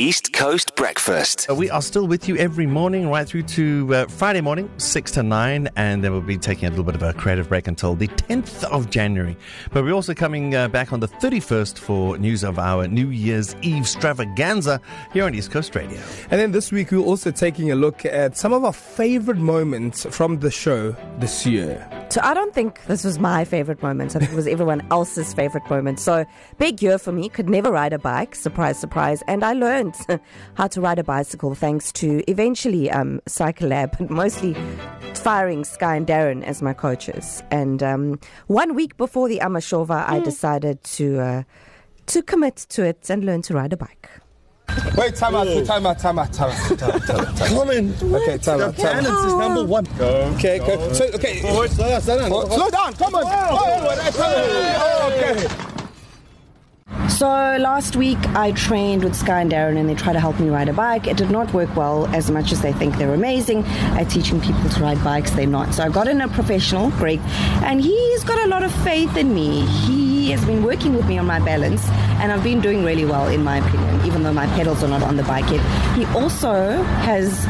East 0.00 0.32
Coast 0.32 0.74
Breakfast. 0.76 1.50
Uh, 1.50 1.54
We 1.54 1.68
are 1.68 1.82
still 1.82 2.06
with 2.06 2.26
you 2.26 2.34
every 2.38 2.64
morning, 2.64 3.10
right 3.10 3.28
through 3.28 3.42
to 3.42 3.94
uh, 3.94 4.06
Friday 4.06 4.40
morning, 4.40 4.70
6 4.78 5.10
to 5.10 5.22
9, 5.22 5.68
and 5.76 6.02
then 6.02 6.10
we'll 6.10 6.22
be 6.22 6.38
taking 6.38 6.68
a 6.68 6.70
little 6.70 6.86
bit 6.86 6.94
of 6.94 7.02
a 7.02 7.12
creative 7.12 7.50
break 7.50 7.68
until 7.68 7.94
the 7.94 8.08
10th 8.08 8.64
of 8.64 8.88
January. 8.88 9.36
But 9.74 9.84
we're 9.84 9.92
also 9.92 10.14
coming 10.14 10.54
uh, 10.54 10.68
back 10.68 10.94
on 10.94 11.00
the 11.00 11.08
31st 11.08 11.76
for 11.76 12.16
news 12.16 12.44
of 12.44 12.58
our 12.58 12.88
New 12.88 13.10
Year's 13.10 13.54
Eve 13.60 13.82
extravaganza 13.82 14.80
here 15.12 15.26
on 15.26 15.34
East 15.34 15.50
Coast 15.50 15.74
Radio. 15.76 16.00
And 16.30 16.40
then 16.40 16.52
this 16.52 16.72
week, 16.72 16.92
we're 16.92 17.00
also 17.00 17.30
taking 17.30 17.70
a 17.70 17.74
look 17.74 18.06
at 18.06 18.38
some 18.38 18.54
of 18.54 18.64
our 18.64 18.72
favorite 18.72 19.36
moments 19.36 20.06
from 20.06 20.38
the 20.38 20.50
show 20.50 20.96
this 21.18 21.44
year. 21.44 21.99
So 22.10 22.20
I 22.24 22.34
don't 22.34 22.52
think 22.52 22.84
this 22.86 23.04
was 23.04 23.20
my 23.20 23.44
favorite 23.44 23.84
moment. 23.84 24.16
I 24.16 24.18
think 24.18 24.32
it 24.32 24.34
was 24.34 24.48
everyone 24.48 24.84
else's 24.90 25.32
favorite 25.32 25.70
moment. 25.70 26.00
So 26.00 26.26
big 26.58 26.82
year 26.82 26.98
for 26.98 27.12
me. 27.12 27.28
Could 27.28 27.48
never 27.48 27.70
ride 27.70 27.92
a 27.92 28.00
bike. 28.00 28.34
Surprise, 28.34 28.80
surprise. 28.80 29.22
And 29.28 29.44
I 29.44 29.52
learned 29.52 29.94
how 30.54 30.66
to 30.66 30.80
ride 30.80 30.98
a 30.98 31.04
bicycle 31.04 31.54
thanks 31.54 31.92
to 31.92 32.28
eventually 32.28 32.90
um, 32.90 33.20
Cycle 33.26 33.68
Lab, 33.68 33.96
but 33.98 34.10
mostly 34.10 34.56
firing 35.14 35.62
Sky 35.62 35.94
and 35.94 36.04
Darren 36.04 36.42
as 36.42 36.62
my 36.62 36.72
coaches. 36.72 37.44
And 37.52 37.80
um, 37.80 38.18
one 38.48 38.74
week 38.74 38.96
before 38.96 39.28
the 39.28 39.38
Amashova, 39.38 40.04
I 40.08 40.18
decided 40.18 40.82
to 40.82 41.20
uh, 41.20 41.42
to 42.06 42.22
commit 42.24 42.56
to 42.70 42.84
it 42.84 43.08
and 43.08 43.22
learn 43.24 43.42
to 43.42 43.54
ride 43.54 43.72
a 43.72 43.76
bike. 43.76 44.10
Wait, 44.96 45.14
time 45.14 45.34
out, 45.34 45.46
time 45.66 45.86
out, 45.86 45.98
time 45.98 46.18
out, 46.18 46.32
time 46.32 46.50
out, 46.50 46.78
time 46.78 46.90
out, 46.90 47.06
time 47.06 47.20
out. 47.20 47.36
Come 47.36 47.70
in. 47.70 47.94
Okay, 48.02 48.38
time 48.38 48.60
out, 48.60 48.76
time 48.76 49.06
out. 49.06 49.26
is 49.26 49.34
number 49.34 49.64
one. 49.64 49.86
Okay, 50.00 50.60
okay. 50.60 50.92
So, 50.92 51.04
okay. 51.14 51.40
Slow 51.40 51.66
down, 51.66 52.00
slow 52.00 52.18
down. 52.18 52.30
Oh, 52.32 52.48
slow 52.48 52.70
down, 52.70 52.92
come 52.94 53.14
on. 53.14 53.24
Oh, 53.26 55.12
okay. 55.12 55.48
So 57.20 57.26
last 57.26 57.96
week 57.96 58.18
I 58.28 58.52
trained 58.52 59.04
with 59.04 59.14
Sky 59.14 59.42
and 59.42 59.52
Darren 59.52 59.76
and 59.76 59.86
they 59.86 59.94
tried 59.94 60.14
to 60.14 60.20
help 60.20 60.40
me 60.40 60.48
ride 60.48 60.70
a 60.70 60.72
bike. 60.72 61.06
It 61.06 61.18
did 61.18 61.30
not 61.30 61.52
work 61.52 61.74
well 61.76 62.06
as 62.14 62.30
much 62.30 62.50
as 62.50 62.62
they 62.62 62.72
think 62.72 62.96
they're 62.96 63.12
amazing 63.12 63.62
at 63.98 64.08
teaching 64.08 64.40
people 64.40 64.70
to 64.70 64.80
ride 64.80 65.02
bikes. 65.04 65.30
They're 65.32 65.46
not. 65.46 65.74
So 65.74 65.84
I 65.84 65.90
got 65.90 66.08
in 66.08 66.22
a 66.22 66.28
professional, 66.28 66.90
Greg, 66.92 67.20
and 67.62 67.78
he's 67.78 68.24
got 68.24 68.42
a 68.46 68.48
lot 68.48 68.62
of 68.62 68.72
faith 68.84 69.18
in 69.18 69.34
me. 69.34 69.66
He 69.66 69.99
has 70.28 70.44
been 70.44 70.62
working 70.62 70.94
with 70.94 71.06
me 71.06 71.18
on 71.18 71.26
my 71.26 71.40
balance 71.40 71.88
and 72.20 72.30
I've 72.30 72.44
been 72.44 72.60
doing 72.60 72.84
really 72.84 73.04
well 73.04 73.28
in 73.28 73.42
my 73.42 73.58
opinion, 73.58 74.06
even 74.06 74.22
though 74.22 74.32
my 74.32 74.46
pedals 74.48 74.82
are 74.84 74.88
not 74.88 75.02
on 75.02 75.16
the 75.16 75.22
bike 75.22 75.50
yet. 75.50 75.60
He 75.96 76.04
also 76.18 76.82
has 77.08 77.46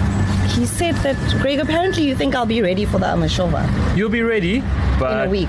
he 0.55 0.67
said 0.67 0.95
that 0.97 1.17
Greg, 1.41 1.59
apparently 1.59 2.05
you 2.05 2.15
think 2.15 2.35
I'll 2.35 2.47
be 2.47 2.63
ready 2.63 2.85
for 2.85 2.99
the 2.99 3.07
Amashova 3.07 3.97
You'll 3.97 4.11
be 4.11 4.23
ready, 4.23 4.61
but 4.99 5.23
in 5.23 5.29
a 5.29 5.31
week. 5.31 5.49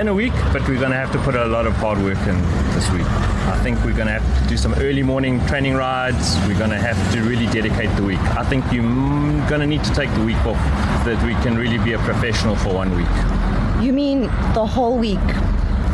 In 0.00 0.08
a 0.08 0.14
week, 0.14 0.32
but 0.52 0.62
we're 0.68 0.78
going 0.78 0.92
to 0.92 0.96
have 0.96 1.10
to 1.12 1.18
put 1.18 1.34
a 1.34 1.46
lot 1.46 1.66
of 1.66 1.74
hard 1.74 1.98
work 1.98 2.18
in 2.26 2.40
this 2.72 2.88
week. 2.92 3.06
I 3.48 3.58
think 3.64 3.82
we're 3.84 3.96
going 3.96 4.06
to 4.06 4.12
have 4.12 4.42
to 4.42 4.48
do 4.48 4.56
some 4.56 4.74
early 4.74 5.02
morning 5.02 5.44
training 5.46 5.74
rides. 5.74 6.36
We're 6.46 6.58
going 6.58 6.70
to 6.70 6.78
have 6.78 6.96
to 7.14 7.22
really 7.22 7.46
dedicate 7.46 7.94
the 7.96 8.04
week. 8.04 8.20
I 8.36 8.44
think 8.44 8.64
you're 8.72 8.84
going 9.48 9.60
to 9.60 9.66
need 9.66 9.82
to 9.84 9.92
take 9.94 10.12
the 10.14 10.24
week 10.24 10.38
off 10.46 10.56
that 11.04 11.20
we 11.26 11.32
can 11.42 11.56
really 11.56 11.78
be 11.78 11.94
a 11.94 11.98
professional 11.98 12.54
for 12.56 12.74
one 12.74 12.94
week. 12.96 13.84
You 13.84 13.92
mean 13.92 14.22
the 14.54 14.66
whole 14.66 14.98
week? 14.98 15.18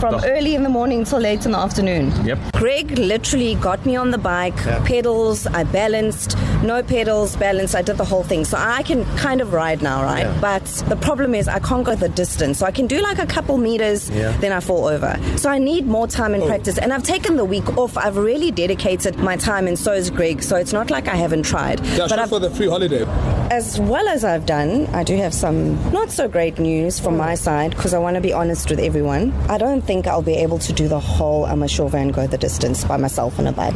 From 0.04 0.20
The- 0.20 0.32
early 0.32 0.54
in 0.54 0.62
the 0.64 0.68
morning 0.68 1.04
till 1.04 1.18
late 1.18 1.46
in 1.46 1.52
the 1.52 1.58
afternoon. 1.58 2.12
Yep. 2.26 2.38
Greg 2.52 2.98
literally 2.98 3.54
got 3.54 3.86
me 3.86 3.96
on 3.96 4.10
the 4.10 4.18
bike, 4.18 4.56
pedals, 4.84 5.46
I 5.46 5.64
balanced, 5.64 6.36
no 6.62 6.82
pedals, 6.82 7.36
balanced, 7.36 7.74
I 7.74 7.80
did 7.80 7.96
the 7.96 8.04
whole 8.04 8.22
thing. 8.22 8.44
So 8.44 8.58
I 8.58 8.82
can 8.82 9.06
kind 9.16 9.40
of 9.40 9.54
ride 9.54 9.80
now, 9.80 10.02
right? 10.02 10.26
Yeah. 10.26 10.38
But 10.42 10.64
the 10.90 10.96
problem 10.96 11.34
is 11.34 11.48
I 11.48 11.58
can't 11.58 11.84
go 11.84 11.94
the 11.94 12.10
distance. 12.10 12.58
So 12.58 12.66
I 12.66 12.70
can 12.70 12.86
do 12.86 13.00
like 13.00 13.18
a 13.18 13.24
couple 13.24 13.56
meters, 13.56 14.10
Yeah. 14.10 14.36
then 14.42 14.52
I 14.52 14.60
fall 14.60 14.84
over. 14.94 15.18
So 15.36 15.48
I 15.48 15.56
need 15.70 15.86
more 15.86 16.06
time 16.06 16.34
and 16.34 16.42
oh. 16.42 16.48
practice. 16.48 16.76
And 16.76 16.92
I've 16.92 17.02
taken 17.14 17.36
the 17.36 17.46
week 17.46 17.66
off. 17.78 17.96
I've 17.96 18.18
really 18.18 18.50
dedicated 18.50 19.16
my 19.16 19.36
time, 19.36 19.66
and 19.66 19.78
so 19.78 19.92
is 19.94 20.10
Greg. 20.10 20.42
So 20.42 20.56
it's 20.56 20.74
not 20.74 20.90
like 20.90 21.08
I 21.08 21.16
haven't 21.16 21.44
tried. 21.44 21.80
Yeah, 21.86 22.08
but 22.10 22.28
for 22.28 22.40
the 22.40 22.50
free 22.50 22.68
holiday. 22.68 23.06
as 23.50 23.80
well 23.80 24.06
as 24.08 24.22
I've 24.22 24.44
done, 24.44 24.86
I 25.00 25.02
do 25.02 25.16
have 25.16 25.32
some 25.32 25.58
not 25.92 26.10
so 26.10 26.28
great 26.28 26.58
news 26.58 27.00
from 27.00 27.16
my 27.16 27.34
side 27.36 27.70
because 27.70 27.94
I 27.94 27.98
want 27.98 28.16
to 28.16 28.20
be 28.20 28.34
honest 28.34 28.68
with 28.68 28.80
everyone. 28.80 29.32
I 29.48 29.56
don't 29.56 29.80
think 29.80 29.93
I'll 30.06 30.22
be 30.22 30.34
able 30.36 30.58
to 30.58 30.72
do 30.72 30.88
the 30.88 30.98
whole 31.00 31.46
Amashova 31.46 31.94
and 31.94 32.12
go 32.12 32.26
the 32.26 32.36
distance 32.38 32.84
by 32.84 32.96
myself 32.96 33.38
on 33.38 33.46
a 33.46 33.52
bike. 33.52 33.74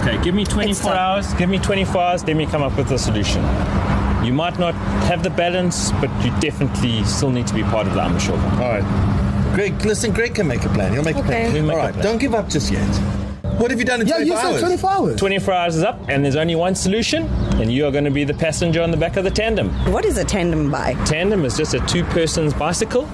Okay, 0.00 0.22
give 0.22 0.34
me 0.34 0.44
24 0.44 0.94
hours. 0.94 1.32
Give 1.34 1.48
me 1.48 1.58
24 1.58 2.00
hours. 2.00 2.24
Let 2.24 2.36
me 2.36 2.46
come 2.46 2.62
up 2.62 2.76
with 2.76 2.90
a 2.90 2.98
solution. 2.98 3.42
You 4.24 4.32
might 4.32 4.58
not 4.58 4.74
have 5.10 5.22
the 5.22 5.30
balance, 5.30 5.92
but 6.00 6.10
you 6.24 6.30
definitely 6.40 7.04
still 7.04 7.30
need 7.30 7.46
to 7.46 7.54
be 7.54 7.62
part 7.62 7.86
of 7.86 7.94
the 7.94 8.00
Amashova. 8.00 8.52
All 8.60 8.80
right. 8.80 9.54
Greg, 9.54 9.84
listen, 9.84 10.12
Greg 10.12 10.34
can 10.34 10.46
make 10.46 10.64
a 10.64 10.68
plan. 10.70 10.92
He'll 10.92 11.02
make 11.04 11.16
a 11.16 11.22
plan. 11.22 11.52
He'll 11.52 11.62
make 11.62 11.72
All 11.76 11.80
a 11.82 11.84
right, 11.86 11.92
plan. 11.94 12.04
don't 12.04 12.18
give 12.18 12.34
up 12.34 12.48
just 12.48 12.70
yet. 12.70 12.86
What 13.58 13.72
have 13.72 13.80
you 13.80 13.84
done 13.86 14.00
in 14.02 14.06
Yeah, 14.06 14.16
24 14.18 14.36
you 14.36 14.40
said 14.42 14.52
hours? 14.52 14.60
24 14.60 14.90
hours. 14.90 15.16
24 15.16 15.54
hours 15.54 15.76
is 15.76 15.82
up, 15.82 16.08
and 16.08 16.24
there's 16.24 16.36
only 16.36 16.54
one 16.54 16.76
solution, 16.76 17.24
and 17.60 17.72
you 17.72 17.86
are 17.86 17.90
going 17.90 18.04
to 18.04 18.10
be 18.10 18.22
the 18.22 18.34
passenger 18.34 18.80
on 18.82 18.92
the 18.92 18.96
back 18.96 19.16
of 19.16 19.24
the 19.24 19.30
tandem. 19.32 19.70
What 19.90 20.04
is 20.04 20.16
a 20.16 20.24
tandem 20.24 20.70
bike? 20.70 20.96
Tandem 21.04 21.44
is 21.44 21.56
just 21.56 21.74
a 21.74 21.80
two 21.86 22.04
person's 22.04 22.54
bicycle. 22.54 23.08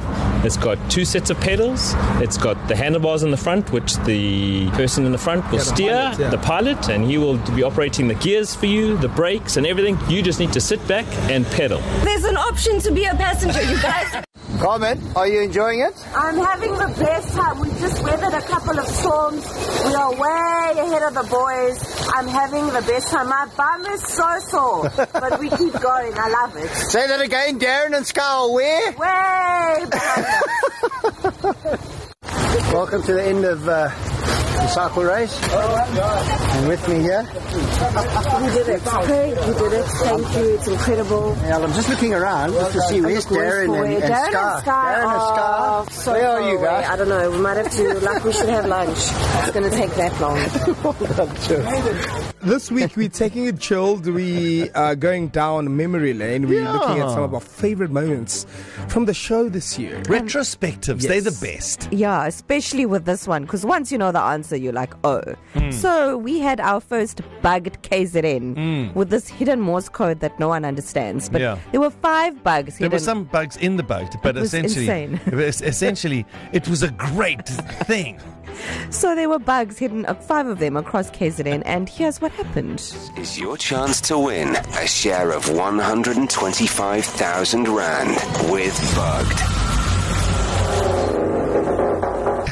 It's 0.45 0.57
got 0.57 0.79
two 0.91 1.05
sets 1.05 1.31
of 1.31 1.41
pedals. 1.41 1.95
It's 2.21 2.37
got 2.37 2.69
the 2.69 2.77
handlebars 2.77 3.23
in 3.23 3.31
the 3.31 3.37
front, 3.37 3.73
which 3.73 3.97
the 4.05 4.69
person 4.71 5.07
in 5.07 5.13
the 5.13 5.19
front 5.19 5.51
will 5.51 5.59
the 5.59 5.65
steer, 5.65 5.93
pilot, 5.93 6.19
yeah. 6.19 6.29
the 6.29 6.39
pilot, 6.39 6.89
and 6.91 7.05
he 7.05 7.17
will 7.17 7.39
be 7.57 7.63
operating 7.63 8.09
the 8.09 8.15
gears 8.15 8.55
for 8.55 8.67
you, 8.67 8.97
the 8.99 9.09
brakes, 9.09 9.57
and 9.57 9.67
everything. 9.67 9.99
You 10.09 10.23
just 10.23 10.41
need 10.41 10.53
to 10.53 10.61
sit 10.61 10.87
back 10.87 11.07
and 11.31 11.47
pedal. 11.47 11.81
There's 12.05 12.25
an 12.25 12.37
option 12.37 12.79
to 12.81 12.93
be 12.93 13.05
a 13.05 13.15
passenger, 13.15 13.63
you 13.63 13.81
guys. 13.81 14.23
Carmen, 14.59 15.01
are 15.17 15.27
you 15.27 15.41
enjoying 15.43 15.81
it? 15.81 15.95
I'm 16.15 16.37
having 16.37 16.73
the 16.73 16.95
best 16.99 17.35
time. 17.35 17.59
We 17.61 17.69
just 17.81 18.03
weathered 18.03 18.35
a 18.35 18.43
couple 18.43 18.79
of 18.79 18.87
storms. 18.87 19.45
We 19.87 19.95
are 19.95 20.13
way 20.13 20.73
ahead 20.79 21.03
of 21.03 21.15
the 21.15 21.27
boys. 21.29 21.94
I'm 22.17 22.29
having 22.29 22.67
the 22.69 22.81
best 22.87 23.09
time. 23.11 23.29
My 23.29 23.49
bum 23.57 23.87
is 23.87 24.03
so 24.07 24.39
sore, 24.39 24.93
but 25.13 25.41
we 25.41 25.51
keep 25.51 25.73
going. 25.81 26.13
I 26.17 26.29
love 26.29 26.57
it. 26.57 26.69
Say 26.71 27.09
that 27.09 27.21
again, 27.21 27.59
Darren 27.59 27.97
and 27.97 28.07
Scar, 28.07 28.53
where? 28.53 28.93
Way. 28.93 29.87
Welcome 32.73 33.03
to 33.03 33.13
the 33.15 33.23
end 33.23 33.45
of 33.45 33.67
uh, 33.69 33.89
the 33.89 34.69
cycle 34.69 35.03
race. 35.03 35.37
And 35.53 36.69
with 36.69 36.89
me 36.89 37.01
here, 37.01 37.23
We 37.25 38.47
did 38.53 38.69
it. 38.69 38.85
Greg, 38.85 39.37
we 39.37 39.55
did 39.55 39.73
it. 39.73 39.85
Thank 39.87 40.37
you. 40.37 40.55
It's 40.55 40.69
incredible. 40.69 41.37
yeah, 41.43 41.59
I'm 41.59 41.73
just 41.73 41.89
looking 41.89 42.15
around 42.15 42.53
just 42.53 42.73
to 42.73 42.81
see 42.83 43.01
where's 43.01 43.27
Darren 43.27 43.77
and, 43.85 43.95
and 43.95 44.03
Darren 44.05 44.31
Scar. 44.31 44.53
and 44.55 44.63
Sky. 44.63 44.95
Darren 44.95 45.03
and 45.03 45.07
are 45.11 45.85
Scar. 45.87 45.91
so 45.91 46.13
Where 46.13 46.29
are 46.29 46.49
you 46.53 46.59
guys? 46.61 46.87
I 46.89 46.97
don't 46.97 47.09
know. 47.09 47.31
We 47.33 47.39
might 47.39 47.57
have 47.57 47.71
to, 47.73 47.95
like, 48.01 48.23
we 48.25 48.33
should 48.33 48.49
have 48.49 48.67
lunch. 48.67 48.99
It's 48.99 49.51
going 49.51 49.69
to 49.69 49.77
take 49.77 49.91
that 49.97 50.21
long. 50.21 50.39
This 52.45 52.71
week, 52.71 52.95
we're 52.95 53.09
taking 53.09 53.47
it 53.47 53.59
chilled. 53.59 54.07
We 54.07 54.69
are 54.73 54.95
going 54.95 55.29
down 55.29 55.75
memory 55.79 56.13
lane. 56.13 56.47
We're 56.47 56.71
looking 56.71 57.01
at 57.01 57.09
some 57.09 57.23
of 57.23 57.33
our 57.33 57.41
favorite 57.41 57.91
moments 57.91 58.45
from 58.89 59.07
the 59.07 59.15
show 59.15 59.49
this 59.49 59.79
year. 59.79 60.03
Retrospectives, 60.03 61.01
Yes. 61.03 61.07
they're 61.09 61.21
the 61.23 61.39
best. 61.41 61.89
Yeah, 61.91 62.27
especially 62.49 62.85
with 62.85 63.07
this 63.07 63.27
one, 63.27 63.43
because 63.45 63.65
once 63.65 63.91
you 63.91 63.97
know 63.97 64.13
the 64.13 64.21
answer, 64.21 64.55
you're 64.55 64.71
like, 64.73 64.93
oh. 65.03 65.23
Hmm. 65.55 65.71
So 65.71 66.19
we 66.19 66.41
had 66.41 66.61
our 66.61 66.79
first 66.81 67.23
bugged 67.41 67.81
KZN 67.83 68.93
with 68.95 69.09
this 69.09 69.29
hidden 69.29 69.61
Morse 69.63 69.89
code 69.89 70.21
that 70.21 70.39
no 70.39 70.49
one 70.49 70.65
understands. 70.67 71.31
But 71.31 71.41
Yeah. 71.41 71.57
there 71.73 71.81
were 71.81 71.89
five 71.91 72.43
bugs 72.45 72.77
There 72.79 72.85
hidden. 72.91 72.97
were 72.97 72.99
some 72.99 73.25
bugs 73.25 73.57
in 73.57 73.77
the 73.79 73.83
boat, 73.83 74.15
but 74.23 74.37
It 74.37 74.41
was 74.41 74.53
essentially, 74.53 75.19
it 75.27 75.33
was 75.35 75.63
essentially, 75.63 76.27
it 76.53 76.69
was 76.69 76.83
a 76.83 76.91
great 76.91 77.47
thing. 77.87 78.21
So 78.91 79.17
there 79.17 79.29
were 79.29 79.41
bugs 79.41 79.79
hidden, 79.79 80.07
uh, 80.07 80.15
five 80.15 80.47
of 80.47 80.61
them 80.61 80.77
across 80.77 81.11
KZN, 81.11 81.63
and 81.67 81.89
here's 81.89 82.21
what 82.21 82.31
happened. 82.33 82.79
Is 83.19 83.37
your 83.37 83.57
chance 83.57 84.01
to 84.03 84.17
win 84.17 84.55
a 84.81 84.87
share 84.87 85.33
of 85.33 85.49
125,000 85.51 87.67
Rand 87.69 88.17
with 88.53 88.79
Bugged. 88.95 89.64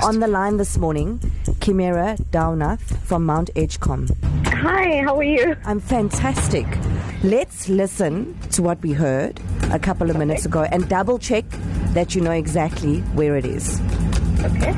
On 0.03 0.19
the 0.19 0.27
line 0.27 0.57
this 0.57 0.79
morning, 0.79 1.21
Chimera 1.61 2.17
Downath 2.33 2.81
from 3.05 3.25
Mount 3.25 3.51
Edgecombe. 3.55 4.09
Hi, 4.47 5.01
how 5.01 5.17
are 5.17 5.23
you? 5.23 5.57
I'm 5.65 5.79
fantastic. 5.79 6.67
Let's 7.23 7.69
listen 7.69 8.37
to 8.51 8.63
what 8.63 8.83
we 8.83 8.93
heard 8.93 9.41
a 9.71 9.79
couple 9.79 10.11
of 10.11 10.17
minutes 10.17 10.45
ago 10.45 10.65
and 10.65 10.89
double 10.89 11.21
check 11.21 11.45
that 11.95 12.17
you 12.17 12.21
know 12.21 12.33
exactly 12.33 13.01
where 13.15 13.37
it 13.37 13.45
is. 13.45 13.81
Okay. 14.41 14.73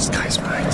This 0.00 0.08
guy's 0.08 0.40
right. 0.40 0.72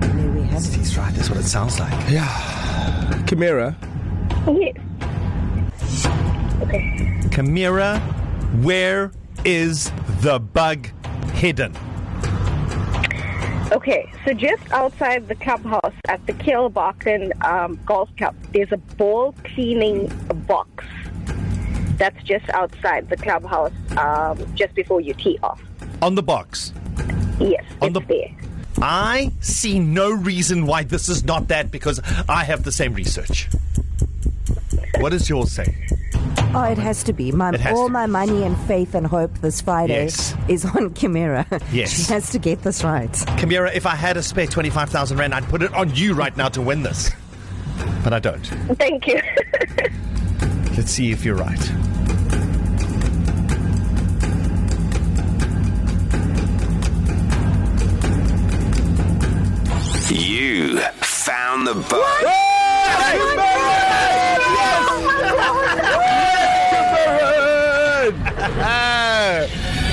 There 0.00 0.30
we 0.30 0.42
have 0.42 0.64
it. 0.64 0.72
He's 0.72 0.96
right. 0.96 1.12
That's 1.12 1.28
what 1.28 1.40
it 1.40 1.46
sounds 1.46 1.80
like. 1.80 1.90
Yeah. 2.08 3.24
Chimera, 3.26 3.76
Yes. 4.46 4.76
Okay. 6.62 7.18
Kamira, 7.34 7.98
where 8.62 9.10
is 9.44 9.90
the 10.20 10.38
bug 10.38 10.86
hidden? 11.32 11.76
Okay, 13.72 14.08
so 14.24 14.32
just 14.32 14.62
outside 14.70 15.26
the 15.26 15.34
clubhouse 15.34 15.94
at 16.06 16.24
the 16.28 16.34
Kilbarchan 16.34 17.32
um, 17.44 17.80
Golf 17.84 18.14
Club, 18.16 18.36
there's 18.52 18.70
a 18.70 18.76
ball 18.76 19.34
cleaning 19.42 20.06
box. 20.46 20.84
That's 21.96 22.22
just 22.22 22.48
outside 22.50 23.08
the 23.08 23.16
clubhouse, 23.16 23.72
um, 23.96 24.38
just 24.54 24.76
before 24.76 25.00
you 25.00 25.14
tee 25.14 25.36
off. 25.42 25.60
On 26.04 26.14
the 26.14 26.22
box. 26.22 26.72
Yes, 27.40 27.64
On 27.80 27.88
it's 27.88 27.94
the- 27.98 28.04
there. 28.06 28.30
I 28.82 29.32
see 29.40 29.78
no 29.78 30.10
reason 30.10 30.66
why 30.66 30.82
this 30.82 31.08
is 31.08 31.24
not 31.24 31.48
that 31.48 31.70
because 31.70 32.00
I 32.28 32.44
have 32.44 32.62
the 32.62 32.72
same 32.72 32.92
research. 32.92 33.48
What 34.98 35.10
does 35.12 35.28
yours 35.30 35.50
say? 35.52 35.74
Oh, 36.54 36.64
it 36.64 36.76
has 36.78 37.02
to 37.04 37.12
be. 37.12 37.32
My, 37.32 37.56
has 37.56 37.74
all 37.76 37.86
to. 37.86 37.92
my 37.92 38.06
money 38.06 38.42
and 38.42 38.56
faith 38.66 38.94
and 38.94 39.06
hope 39.06 39.32
this 39.38 39.60
Friday 39.62 40.04
Yes. 40.04 40.34
is 40.48 40.64
on 40.64 40.92
Chimera. 40.94 41.46
Yes. 41.72 41.90
She 42.06 42.12
has 42.12 42.30
to 42.30 42.38
get 42.38 42.62
this 42.62 42.84
right. 42.84 43.10
Kamira, 43.38 43.74
if 43.74 43.86
I 43.86 43.94
had 43.94 44.16
a 44.16 44.22
spare 44.22 44.46
25,000 44.46 45.16
Rand, 45.16 45.34
I'd 45.34 45.48
put 45.48 45.62
it 45.62 45.72
on 45.72 45.94
you 45.94 46.12
right 46.14 46.36
now 46.36 46.48
to 46.50 46.60
win 46.60 46.82
this. 46.82 47.10
But 48.04 48.12
I 48.12 48.18
don't. 48.18 48.44
Thank 48.78 49.06
you. 49.06 49.20
Let's 50.76 50.90
see 50.90 51.10
if 51.12 51.24
you're 51.24 51.36
right. 51.36 51.72
Found 61.64 61.84
the 61.84 61.88
bug. 61.88 62.00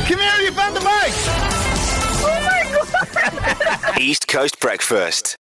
Kamira, 0.06 0.44
you 0.44 0.52
found 0.52 0.76
the 0.76 0.82
bike! 0.82 1.14
Oh 2.24 3.96
East 4.00 4.28
Coast 4.28 4.60
Breakfast. 4.60 5.30